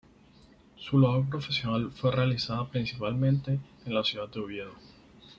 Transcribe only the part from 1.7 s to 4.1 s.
fue realizada principalmente en la